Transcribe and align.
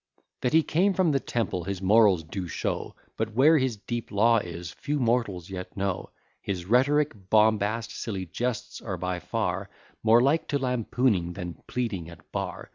That 0.41 0.53
he 0.53 0.63
came 0.63 0.95
from 0.95 1.11
the 1.11 1.19
Temple, 1.19 1.65
his 1.65 1.79
morals 1.79 2.23
do 2.23 2.47
show; 2.47 2.95
But 3.17 3.33
where 3.35 3.59
his 3.59 3.77
deep 3.77 4.09
law 4.09 4.39
is, 4.39 4.71
few 4.71 4.99
mortals 4.99 5.51
yet 5.51 5.77
know: 5.77 6.09
His 6.41 6.65
rhetoric, 6.65 7.29
bombast, 7.29 7.91
silly 7.91 8.25
jests, 8.25 8.81
are 8.81 8.97
by 8.97 9.19
far 9.19 9.69
More 10.01 10.19
like 10.19 10.47
to 10.47 10.57
lampooning, 10.57 11.33
than 11.33 11.61
pleading 11.67 12.09
at 12.09 12.31
bar. 12.31 12.69